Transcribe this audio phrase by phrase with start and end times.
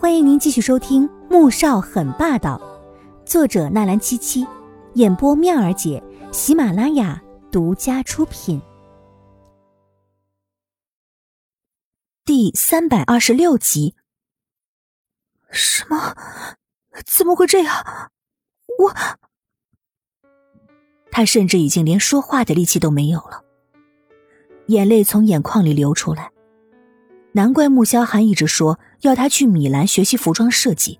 [0.00, 2.56] 欢迎您继续收听《穆少很霸道》，
[3.28, 4.46] 作者纳兰七七，
[4.94, 6.00] 演播妙儿姐，
[6.30, 8.62] 喜马拉雅独家出品。
[12.24, 13.96] 第三百二十六集。
[15.50, 16.14] 什么？
[17.04, 18.12] 怎么会这样？
[18.78, 18.94] 我……
[21.10, 23.42] 他甚至已经连说话的力气都没有了，
[24.68, 26.30] 眼泪从眼眶里流出来。
[27.32, 30.98] 难怪穆萧寒一直说要他去米兰学习服装设计，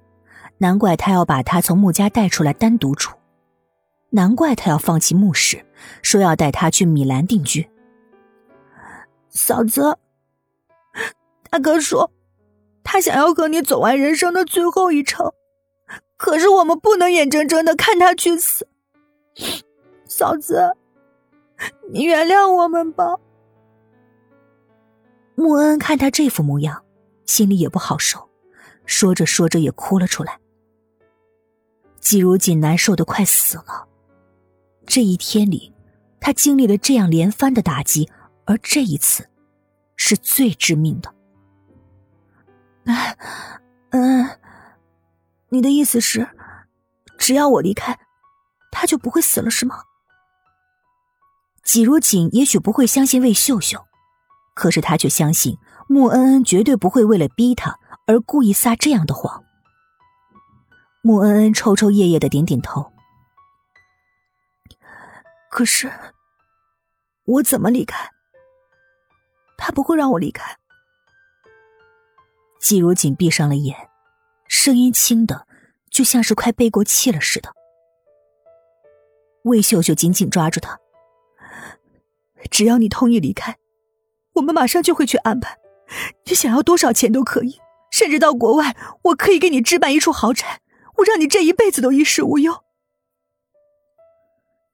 [0.59, 3.11] 难怪他要把他从穆家带出来单独住，
[4.11, 5.65] 难怪他要放弃穆氏，
[6.03, 7.69] 说要带他去米兰定居。
[9.31, 9.97] 嫂子，
[11.51, 12.11] 大哥说
[12.85, 15.33] 他想要和你走完人生的最后一程，
[16.17, 18.67] 可是我们不能眼睁睁的看他去死。
[20.07, 20.77] 嫂子，
[21.91, 23.17] 你原谅我们吧。
[25.39, 26.85] 穆恩看他这副模样，
[27.25, 28.29] 心里也不好受，
[28.87, 30.41] 说着说着也哭了出来。
[32.01, 33.87] 季如锦难受的快死了。
[34.85, 35.73] 这一天里，
[36.19, 38.11] 他经历了这样连番的打击，
[38.47, 39.29] 而这一次，
[39.95, 41.15] 是最致命的。
[43.91, 44.29] 嗯，
[45.51, 46.29] 你的意思是，
[47.17, 47.97] 只要我离开，
[48.73, 49.85] 他就不会死了，是吗？
[51.63, 53.85] 季如锦也许不会相信魏秀秀。
[54.59, 55.57] 可是他却相信
[55.87, 57.79] 穆恩恩绝对不会为了逼他
[58.09, 59.45] 而故意撒这样的谎。
[61.01, 62.93] 穆恩恩抽抽噎噎的点点头。
[65.49, 65.93] 可是，
[67.25, 68.11] 我怎么离开？
[69.57, 70.57] 他不会让我离开。
[72.59, 73.89] 季如锦闭上了眼，
[74.49, 75.47] 声音轻的
[75.89, 77.55] 就像是快背过气了似的。
[79.45, 80.81] 魏秀秀紧紧抓住他，
[82.51, 83.57] 只要你同意离开。
[84.39, 85.59] 我们马上就会去安排，
[86.25, 90.61] 你想要多少钱都可以，甚至到国外，我可以给你置办一处豪宅，
[90.97, 92.65] 我让你这一辈子都衣食无忧。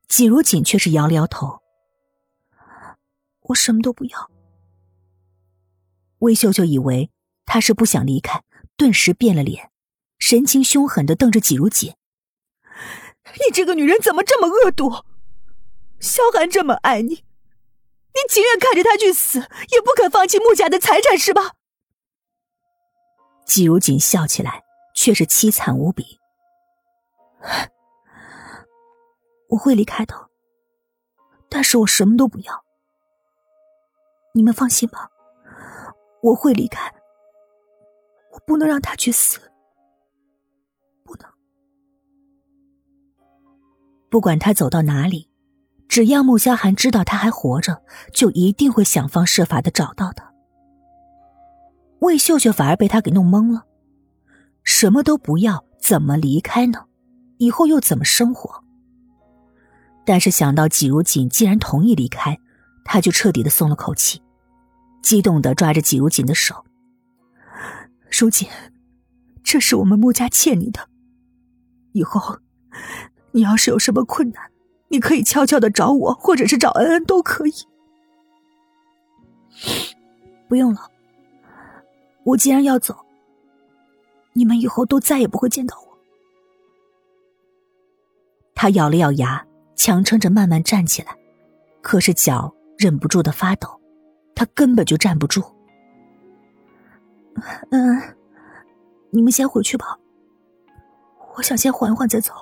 [0.07, 1.61] 季如锦却是摇了摇头，
[3.41, 4.31] 我什么都不要。
[6.19, 7.11] 魏秀秀以为
[7.45, 8.43] 他是不想离开，
[8.77, 9.71] 顿时变了脸，
[10.19, 11.95] 神情凶狠的瞪着季如锦
[13.35, 15.05] ：“你这个女人怎么这么恶毒？
[16.01, 17.24] 萧寒这么爱你。”
[18.15, 19.41] 你情愿看着他去死，
[19.73, 21.55] 也不肯放弃穆家的财产，是吧？
[23.45, 24.65] 季如锦笑起来，
[24.95, 26.21] 却是凄惨无比。
[29.49, 30.31] 我会离开的，
[31.49, 32.65] 但是我什么都不要。
[34.33, 35.11] 你们放心吧，
[36.23, 36.93] 我会离开。
[38.33, 39.39] 我不能让他去死，
[41.05, 41.31] 不能。
[44.09, 45.34] 不管他走到哪里。
[45.95, 47.81] 只要穆萧寒知道他还活着，
[48.13, 50.29] 就一定会想方设法的找到他。
[52.01, 53.65] 魏秀秀反而被他给弄懵了，
[54.65, 56.87] 什么都不要，怎么离开呢？
[57.39, 58.65] 以后又怎么生活？
[60.05, 62.37] 但是想到季如锦既然同意离开，
[62.85, 64.21] 他就彻底的松了口气，
[65.01, 66.65] 激动的抓着季如锦的手
[68.11, 68.49] ：“如锦，
[69.45, 70.89] 这是我们穆家欠你的，
[71.93, 72.41] 以后
[73.31, 74.51] 你要是有什么困难。”
[74.95, 77.53] 你可以悄悄的找我，或者是找恩恩都可以。
[80.49, 80.89] 不用了，
[82.23, 82.97] 我既然要走，
[84.35, 85.99] 你们以后都再也不会见到我。
[88.55, 89.45] 他咬了咬牙，
[89.75, 91.19] 强撑着慢慢站起来，
[91.83, 93.69] 可是脚忍不住的发抖，
[94.33, 95.43] 他根本就站不住。
[97.73, 98.01] 嗯，
[99.11, 99.99] 你们先回去吧，
[101.37, 102.33] 我想先缓缓再走。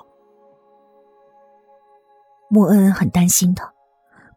[2.53, 3.73] 穆恩恩很担心他，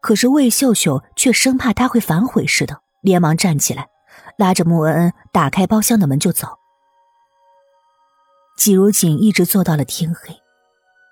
[0.01, 3.89] 可是魏秀秀却生怕他会反悔似的，连忙站起来，
[4.39, 6.47] 拉着穆恩恩打开包厢的门就走。
[8.57, 10.35] 季如锦一直坐到了天黑，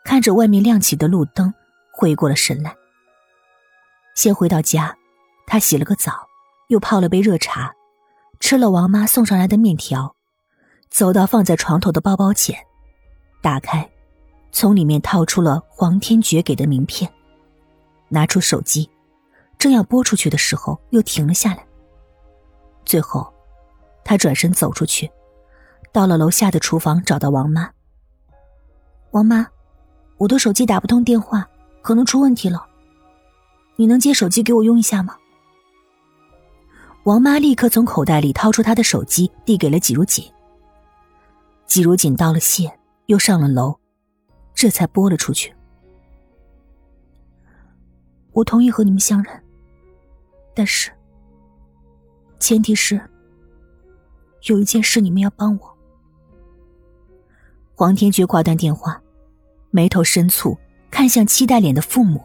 [0.03, 1.53] 看着外面亮起的路灯，
[1.93, 2.75] 回过了神来。
[4.15, 4.97] 先回到家，
[5.45, 6.11] 他洗了个澡，
[6.69, 7.71] 又泡了杯热茶，
[8.39, 10.15] 吃了王妈送上来的面条，
[10.89, 12.57] 走到放在床头的包包前，
[13.43, 13.91] 打开。
[14.55, 17.11] 从里面掏出了黄天爵给的名片，
[18.07, 18.89] 拿出手机，
[19.57, 21.67] 正要拨出去的时候，又停了下来。
[22.85, 23.33] 最后，
[24.05, 25.11] 他转身走出去，
[25.91, 27.69] 到了楼下的厨房，找到王妈。
[29.11, 29.45] 王妈，
[30.15, 31.45] 我的手机打不通电话，
[31.81, 32.65] 可能出问题了，
[33.75, 35.17] 你能接手机给我用一下吗？
[37.03, 40.23] 王妈立刻从口袋里掏出她的手机，递给了季如锦。
[41.67, 43.77] 季如锦道了谢，又上了楼。
[44.55, 45.53] 这才拨了出去。
[48.31, 49.43] 我同意和你们相认，
[50.55, 50.91] 但是
[52.39, 52.99] 前提是
[54.43, 55.77] 有一件事你们要帮我。
[57.75, 59.01] 黄天觉挂断电话，
[59.69, 60.57] 眉头深蹙，
[60.89, 62.23] 看向期待脸的父母。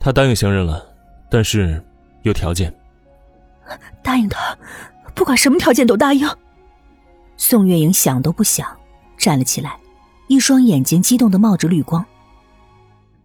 [0.00, 0.94] 他答应相认了，
[1.30, 1.82] 但是
[2.22, 2.74] 有条件。
[4.02, 4.56] 答应他，
[5.14, 6.26] 不管什么条件都答应。
[7.36, 8.74] 宋月莹想都不想，
[9.18, 9.78] 站了起来，
[10.28, 12.04] 一双眼睛激动的冒着绿光。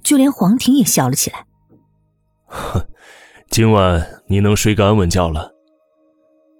[0.02, 1.46] 就连黄婷也笑了起来。
[2.48, 2.86] 哼，
[3.50, 5.54] 今晚你能睡个安稳觉了。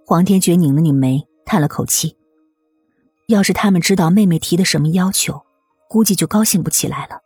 [0.06, 2.18] 黄天觉拧了拧眉，叹了口气。
[3.28, 5.46] 要是他们知道妹妹提的什么要求，
[5.90, 7.22] 估计就高兴不起来了。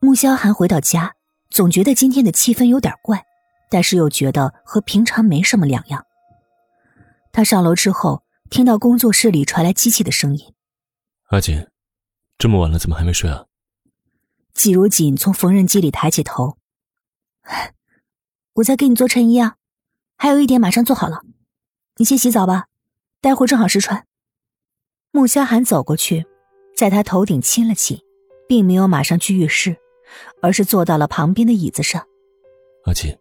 [0.00, 1.14] 穆萧寒回到家，
[1.48, 3.24] 总觉得今天的气氛有点怪，
[3.70, 6.04] 但是又觉得和平常没什么两样。
[7.32, 10.52] 他上楼之后，听到工作室里传来机器的声音
[11.30, 11.66] ：“阿锦，
[12.38, 13.46] 这么晚了，怎么还没睡啊？”
[14.54, 16.58] 季如锦从缝纫机里抬起头
[18.54, 19.56] ：“我在给你做衬衣啊，
[20.16, 21.22] 还有一点马上做好了，
[21.96, 22.66] 你先洗澡吧，
[23.20, 24.06] 待会儿正好试穿。”
[25.12, 26.26] 穆萧寒走过去，
[26.76, 27.98] 在他头顶亲了亲，
[28.48, 29.76] 并没有马上去浴室。
[30.42, 32.04] 而是坐到了旁边的椅子上。
[32.82, 33.16] 阿锦，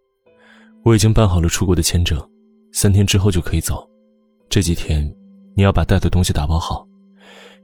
[0.83, 2.19] 我已经办好了出国的签证，
[2.73, 3.87] 三天之后就可以走。
[4.49, 5.15] 这几天
[5.55, 6.88] 你要把带的东西打包好，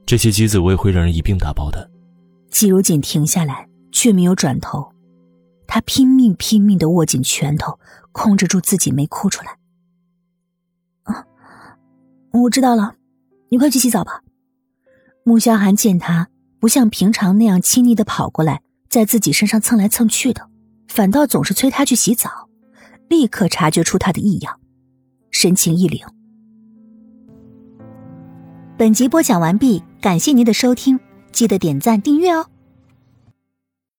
[0.05, 1.89] 这些机子我也会让人一并打包的。
[2.49, 4.93] 季如锦停下来，却没有转头，
[5.67, 7.79] 他拼命拼命的握紧拳头，
[8.11, 9.57] 控制住自己没哭出来。
[11.03, 11.25] 啊，
[12.31, 12.95] 我知道了，
[13.49, 14.21] 你快去洗澡吧。
[15.23, 16.27] 穆萧寒见他
[16.59, 18.61] 不像平常那样亲昵的跑过来。
[18.87, 20.49] 在自己身上蹭来蹭去的，
[20.87, 22.47] 反倒总是催他去洗澡，
[23.09, 24.57] 立刻察觉出他的异样，
[25.31, 26.01] 神情一凛。
[28.77, 30.99] 本集播讲完毕，感谢您的收听，
[31.31, 32.45] 记得点赞订阅哦。